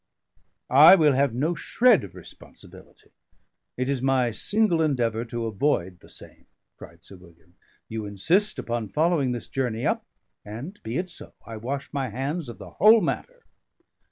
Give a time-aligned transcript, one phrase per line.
[0.81, 3.11] "I will have no shred of responsibility;
[3.77, 7.53] it is my single endeavour to avoid the same," cried Sir William.
[7.87, 10.03] "You insist upon following this journey up;
[10.43, 11.35] and be it so!
[11.45, 13.43] I wash my hands of the whole matter."